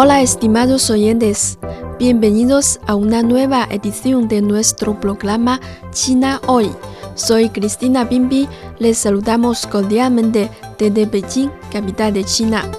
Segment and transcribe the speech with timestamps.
[0.00, 1.58] Hola estimados oyentes,
[1.98, 6.70] bienvenidos a una nueva edición de nuestro programa China Hoy.
[7.16, 8.46] Soy Cristina Bimbi,
[8.78, 12.70] les saludamos cordialmente desde Beijing, capital de China.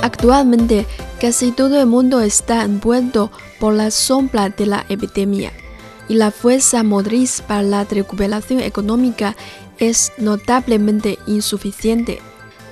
[0.00, 0.86] Actualmente,
[1.20, 5.50] casi todo el mundo está envuelto por la sombra de la epidemia
[6.08, 9.34] y la fuerza motriz para la recuperación económica
[9.80, 12.20] es notablemente insuficiente.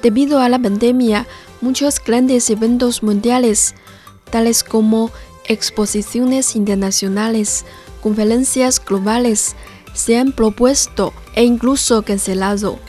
[0.03, 1.29] Debido a la pandemia,
[1.61, 3.77] muchos grandes eventos mundiales,
[4.31, 5.13] tales como
[5.47, 7.65] exposiciones internacionales,
[8.03, 9.55] conferencias globales,
[9.95, 12.81] se han propuesto e incluso cancelado.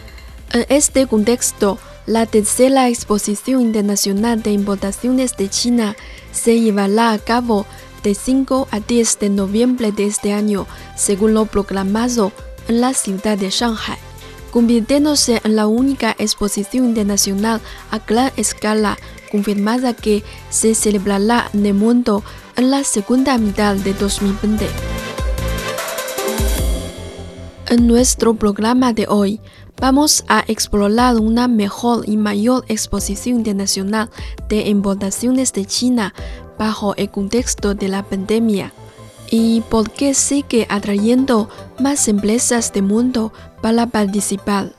[0.53, 5.95] En este contexto, la tercera exposición internacional de importaciones de China
[6.31, 7.67] se llevará a cabo
[8.01, 12.31] de 5 a 10 de noviembre de este año, según lo proclamado
[12.67, 14.12] en la ciudad de Shanghai
[14.53, 17.59] convirtiéndose en la única exposición internacional
[17.89, 18.99] a gran escala
[19.31, 22.23] confirmada que se celebrará en el mundo
[22.55, 24.67] en la segunda mitad de 2020.
[27.69, 29.41] En nuestro programa de hoy
[29.81, 34.11] vamos a explorar una mejor y mayor exposición internacional
[34.49, 36.13] de importaciones de China
[36.59, 38.71] bajo el contexto de la pandemia
[39.35, 41.49] y por qué sigue atrayendo
[41.79, 43.33] más empresas del mundo
[43.63, 44.73] para participar.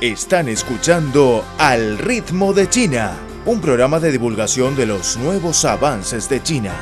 [0.00, 6.40] Están escuchando Al ritmo de China, un programa de divulgación de los nuevos avances de
[6.40, 6.72] China.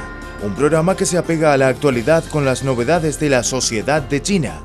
[0.43, 4.21] Un programa que se apega a la actualidad con las novedades de la sociedad de
[4.21, 4.61] China.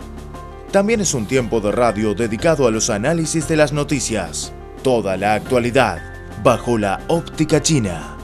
[0.72, 4.52] También es un tiempo de radio dedicado a los análisis de las noticias
[4.84, 6.00] Toda la actualidad
[6.42, 8.19] bajo la óptica china.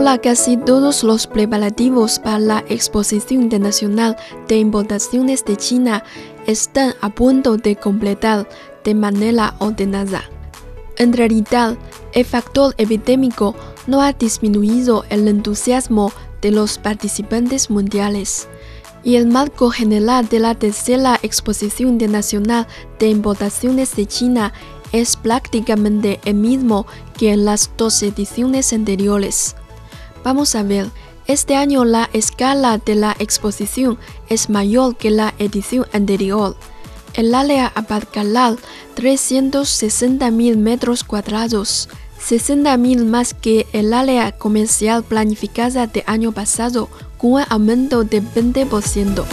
[0.00, 4.16] Ahora casi todos los preparativos para la Exposición Internacional
[4.48, 6.02] de Importaciones de China
[6.46, 8.48] están a punto de completar
[8.82, 10.24] de manera ordenada.
[10.96, 11.76] En realidad,
[12.14, 13.54] el factor epidémico
[13.86, 18.48] no ha disminuido el entusiasmo de los participantes mundiales
[19.04, 22.66] y el marco general de la tercera Exposición Internacional
[22.98, 24.54] de Importaciones de China
[24.92, 26.86] es prácticamente el mismo
[27.18, 29.56] que en las dos ediciones anteriores.
[30.22, 30.90] Vamos a ver,
[31.26, 33.98] este año la escala de la exposición
[34.28, 36.56] es mayor que la edición anterior.
[37.14, 38.56] El área abarcará
[38.96, 41.88] 360.000 metros cuadrados,
[42.20, 49.24] 60.000 más que el área comercial planificada de año pasado, con un aumento de 20%.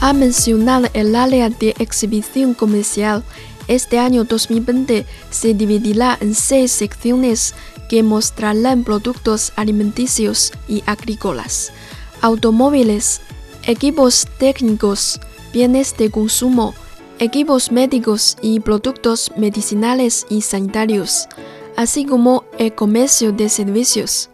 [0.00, 3.24] A mencionar el área de exhibición comercial,
[3.68, 7.54] este año 2020 se dividirá en seis secciones
[7.88, 11.72] que mostrarán productos alimenticios y agrícolas,
[12.20, 13.20] automóviles,
[13.64, 15.20] equipos técnicos,
[15.52, 16.74] bienes de consumo,
[17.18, 21.28] equipos médicos y productos medicinales y sanitarios,
[21.76, 24.30] así como el comercio de servicios.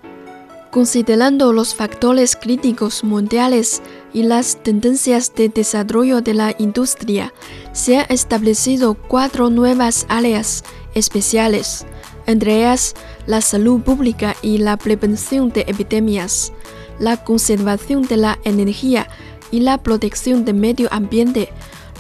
[0.70, 3.82] Considerando los factores críticos mundiales
[4.14, 7.34] y las tendencias de desarrollo de la industria,
[7.72, 11.84] se han establecido cuatro nuevas áreas especiales
[12.26, 12.94] entre ellas
[13.26, 16.52] la salud pública y la prevención de epidemias,
[16.98, 19.08] la conservación de la energía
[19.50, 21.50] y la protección del medio ambiente,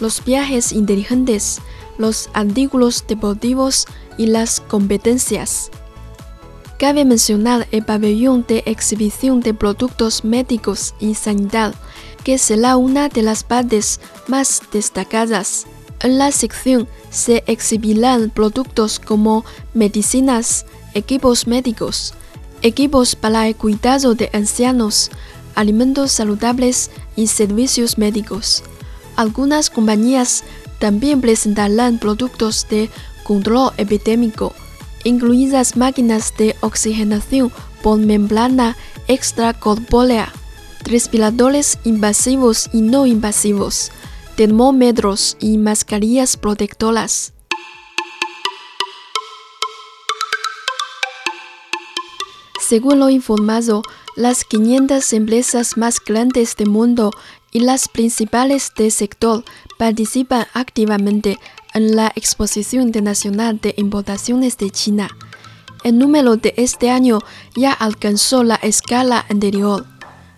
[0.00, 1.60] los viajes inteligentes,
[1.98, 3.86] los artículos deportivos
[4.18, 5.70] y las competencias.
[6.78, 11.74] Cabe mencionar el pabellón de exhibición de productos médicos y sanidad,
[12.24, 15.66] que será una de las partes más destacadas.
[16.00, 19.44] En la sección se exhibirán productos como
[19.74, 22.14] medicinas, equipos médicos,
[22.62, 25.10] equipos para el cuidado de ancianos,
[25.54, 28.62] alimentos saludables y servicios médicos.
[29.16, 30.44] Algunas compañías
[30.78, 32.90] también presentarán productos de
[33.24, 34.54] control epidémico,
[35.04, 37.52] incluidas máquinas de oxigenación
[37.82, 38.76] por membrana
[39.08, 40.32] extracorpórea,
[40.84, 43.90] respiradores invasivos y no invasivos,
[44.36, 47.32] termómetros y mascarillas protectoras.
[52.72, 53.82] Según lo informado,
[54.16, 57.10] las 500 empresas más grandes del mundo
[57.50, 59.44] y las principales del sector
[59.76, 61.38] participan activamente
[61.74, 65.10] en la Exposición Internacional de Importaciones de China.
[65.84, 67.18] El número de este año
[67.54, 69.84] ya alcanzó la escala anterior.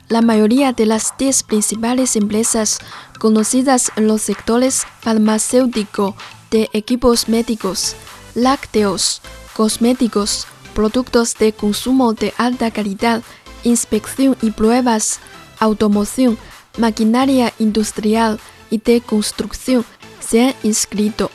[0.09, 2.81] La mayoría de las 10 principales empresas
[3.21, 6.17] conocidas en los sectores farmacéutico,
[6.51, 7.95] de equipos médicos,
[8.35, 9.23] lácteos,
[9.53, 13.23] cosméticos, productos de consumo de alta calidad,
[13.63, 15.21] inspección y pruebas,
[15.59, 16.37] automoción,
[16.79, 18.39] maquinaria industrial
[18.71, 19.85] y de construcción
[20.21, 21.31] se han inscrito.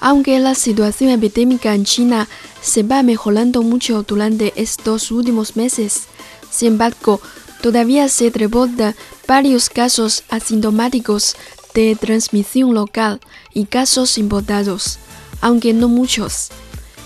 [0.00, 2.26] Aunque la situación epidémica en China
[2.62, 6.04] se va mejorando mucho durante estos últimos meses,
[6.50, 7.20] sin embargo,
[7.60, 8.94] todavía se reportan
[9.28, 11.36] varios casos asintomáticos
[11.74, 13.20] de transmisión local
[13.52, 14.98] y casos importados,
[15.40, 16.50] aunque no muchos.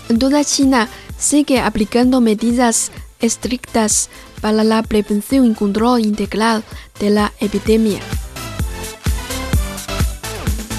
[0.07, 0.87] Toda China
[1.17, 4.09] sigue aplicando medidas estrictas
[4.41, 6.63] para la prevención y control integral
[6.99, 7.99] de la epidemia.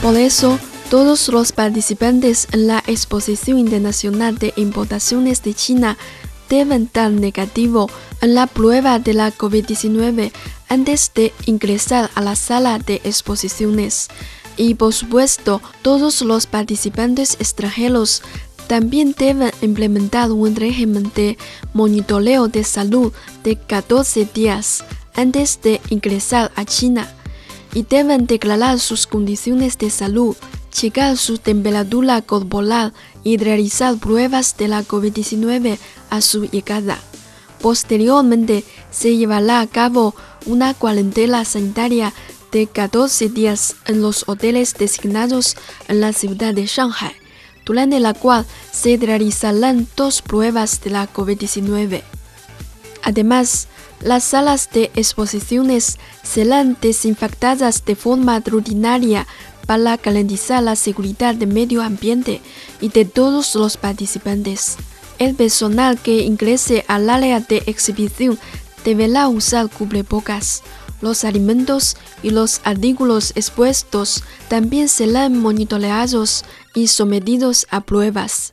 [0.02, 0.58] Por eso,
[0.90, 5.98] todos los participantes en la Exposición Internacional de Importaciones de China
[6.48, 7.90] deben dar negativo
[8.20, 10.30] en la prueba de la COVID-19
[10.68, 14.08] antes de ingresar a la sala de exposiciones.
[14.56, 18.22] Y por supuesto, todos los participantes extranjeros
[18.66, 21.38] también deben implementar un régimen de
[21.72, 23.12] monitoreo de salud
[23.44, 24.84] de 14 días
[25.14, 27.08] antes de ingresar a China
[27.74, 30.36] y deben declarar sus condiciones de salud,
[30.70, 32.92] checar su temperatura corporal
[33.22, 35.78] y realizar pruebas de la COVID-19
[36.10, 36.98] a su llegada.
[37.60, 40.14] Posteriormente, se llevará a cabo
[40.44, 42.12] una cuarentena sanitaria
[42.52, 45.56] de 14 días en los hoteles designados
[45.88, 47.25] en la ciudad de Shanghai
[47.66, 52.02] durante la cual se realizarán dos pruebas de la COVID-19.
[53.02, 53.68] Además,
[54.00, 59.26] las salas de exposiciones serán desinfectadas de forma rutinaria
[59.66, 62.40] para garantizar la seguridad del medio ambiente
[62.80, 64.76] y de todos los participantes.
[65.18, 68.38] El personal que ingrese al área de exhibición
[68.84, 70.62] deberá usar cubrebocas.
[71.00, 76.44] Los alimentos y los artículos expuestos también serán monitoreados
[76.74, 78.52] y sometidos a pruebas.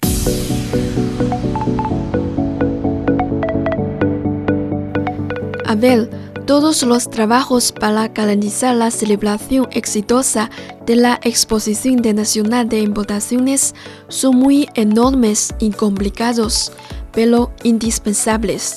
[5.65, 6.09] A ver,
[6.45, 10.51] todos los trabajos para garantizar la celebración exitosa
[10.85, 13.73] de la Exposición Internacional de Importaciones
[14.09, 16.71] son muy enormes y complicados,
[17.11, 18.75] pero indispensables.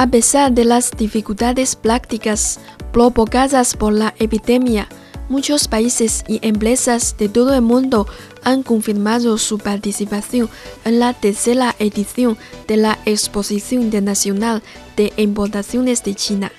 [0.00, 2.58] A pesar de las dificultades prácticas
[2.90, 4.88] provocadas por la epidemia,
[5.28, 8.06] muchos países y empresas de todo el mundo
[8.42, 10.48] han confirmado su participación
[10.86, 14.62] en la tercera edición de la Exposición Internacional
[14.96, 16.50] de Importaciones de China.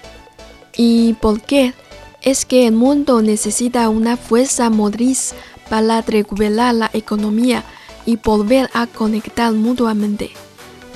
[0.77, 1.73] ¿Y por qué?
[2.21, 5.33] Es que el mundo necesita una fuerza motriz
[5.67, 7.63] para recuperar la economía
[8.05, 10.29] y volver a conectar mutuamente.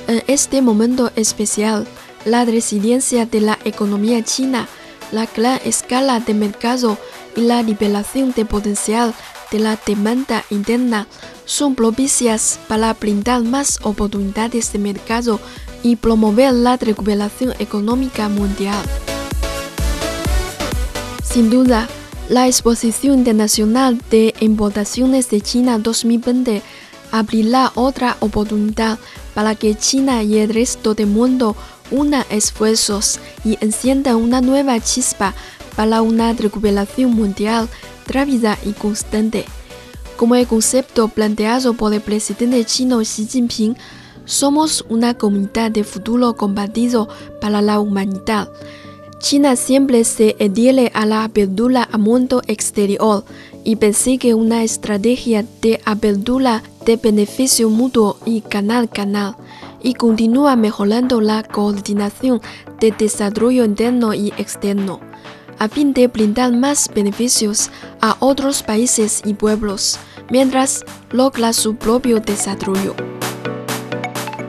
[0.07, 1.87] En este momento especial,
[2.25, 4.67] la resiliencia de la economía china,
[5.11, 6.97] la gran escala de mercado
[7.35, 9.13] y la liberación de potencial
[9.51, 11.07] de la demanda interna
[11.45, 15.39] son propicias para brindar más oportunidades de mercado
[15.83, 18.83] y promover la recuperación económica mundial.
[21.23, 21.87] Sin duda,
[22.27, 26.63] la Exposición Internacional de Importaciones de China 2020
[27.17, 28.99] abrirá otra oportunidad
[29.33, 31.55] para que China y el resto del mundo
[31.91, 35.33] unan esfuerzos y enciendan una nueva chispa
[35.75, 37.69] para una recuperación mundial
[38.07, 39.45] rápida y constante.
[40.17, 43.75] Como el concepto planteado por el presidente chino Xi Jinping,
[44.25, 47.07] somos una comunidad de futuro compartido
[47.41, 48.49] para la humanidad.
[49.19, 53.23] China siempre se adhiere a la apertura al mundo exterior
[53.65, 59.35] y persigue una estrategia de apertura de beneficio mutuo y canal-canal,
[59.83, 62.39] y continúa mejorando la coordinación
[62.79, 65.01] de desarrollo interno y externo
[65.59, 67.69] a fin de brindar más beneficios
[68.01, 69.97] a otros países y pueblos,
[70.29, 72.95] mientras logra su propio desarrollo.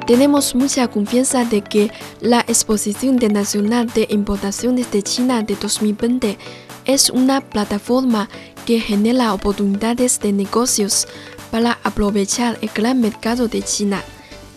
[0.07, 6.39] Tenemos mucha confianza de que la Exposición Internacional de Importaciones de China de 2020
[6.87, 8.29] es una plataforma
[8.65, 11.07] que genera oportunidades de negocios
[11.51, 14.03] para aprovechar el gran mercado de China.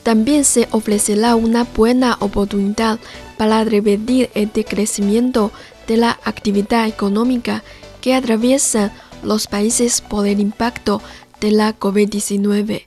[0.03, 2.99] También se ofrecerá una buena oportunidad
[3.37, 5.51] para revertir el decrecimiento
[5.87, 7.63] de la actividad económica
[8.01, 8.91] que atraviesa
[9.23, 11.01] los países por el impacto
[11.41, 12.85] de la COVID-19.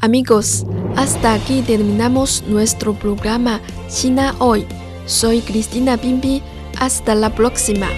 [0.00, 0.66] Amigos,
[0.96, 4.66] hasta aquí terminamos nuestro programa China Hoy.
[5.06, 6.42] Soy Cristina Pimpi.
[6.78, 7.88] Hasta la próxima.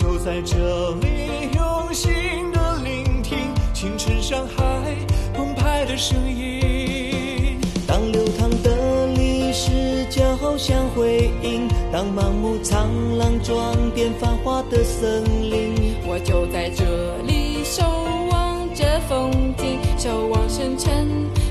[0.00, 2.10] 就在这里用心
[2.52, 3.36] 的聆听
[3.74, 4.96] 青春像海
[5.34, 7.60] 澎湃的声音。
[7.86, 12.88] 当流淌的历史交相回音，当满目苍
[13.18, 17.82] 狼装点繁华的森林，我就在这里守
[18.30, 21.06] 望着风景，守望深沉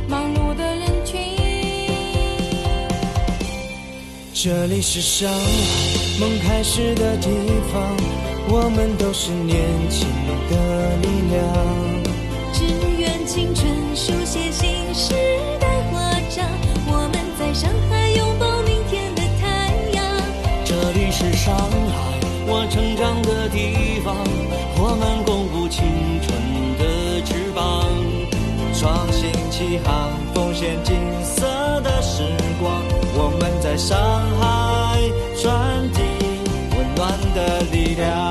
[0.07, 1.19] 忙碌的人群。
[4.33, 5.37] 这里是上海
[6.19, 7.27] 梦开始的地
[7.71, 7.95] 方，
[8.51, 10.07] 我们都是年轻
[10.49, 11.37] 的力量。
[12.51, 12.65] 只
[12.97, 13.69] 愿青春。
[13.95, 15.13] 书写新时
[15.59, 16.47] 代华章，
[16.87, 20.03] 我们在上海拥抱明天的太阳。
[20.63, 24.15] 这里是上海，我成长的地方，
[24.77, 25.83] 我们共舞青
[26.21, 26.31] 春
[26.77, 27.85] 的翅膀，
[28.73, 31.45] 创新起航，奉献金色
[31.81, 32.23] 的时
[32.61, 32.81] 光。
[33.13, 33.97] 我们在上
[34.39, 35.01] 海
[35.35, 35.99] 传递
[36.77, 38.28] 温暖的力量。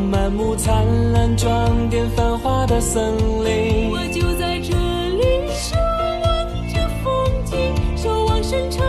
[0.00, 5.76] 满目灿烂装点繁华的森林，我就在这里守
[6.22, 6.28] 望
[6.72, 7.04] 着风
[7.44, 7.56] 景，
[7.96, 8.80] 守望深沉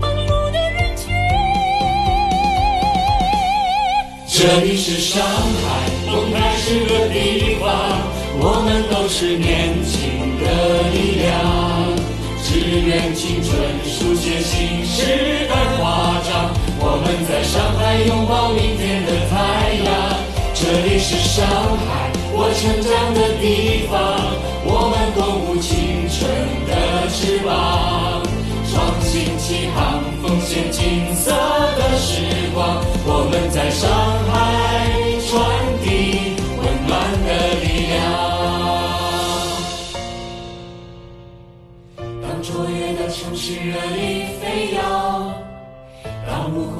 [0.00, 1.12] 忙碌的人群。
[4.28, 7.66] 这里是上海梦开始的地方，
[8.38, 10.44] 我们都是年轻的
[10.92, 11.26] 力量。
[12.42, 13.50] 只愿青春
[13.84, 16.54] 书写新时代华章。
[16.78, 20.15] 我们在上海拥抱明天的太阳。
[20.66, 23.94] 这里是上海，我成长的地方。
[24.64, 26.28] 我们共舞青春
[26.66, 28.20] 的翅膀，
[28.68, 32.82] 创新起航，奉献金色的时光。
[33.06, 33.88] 我们在上
[34.26, 34.95] 海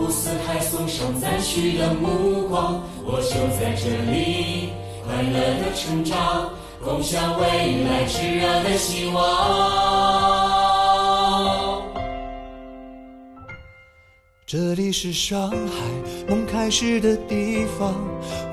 [0.07, 4.69] 五四海送上赞许的目光，我就在这里
[5.05, 6.49] 快乐的成长，
[6.81, 9.25] 共享未来炙热的希望。
[14.47, 15.57] 这里是上海
[16.29, 17.93] 梦开始的地方，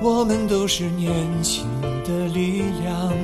[0.02, 1.64] 我们都是年轻
[2.02, 3.16] 的力量。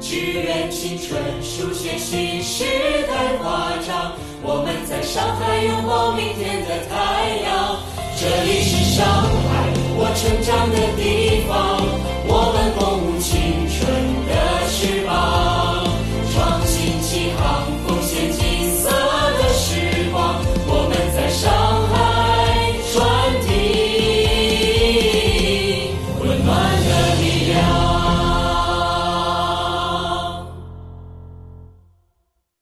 [0.00, 2.64] 只愿青春书写新时
[3.06, 4.12] 代华章。
[4.44, 6.98] 我们在上海拥抱明天的太
[10.22, 12.11] 成长的地方。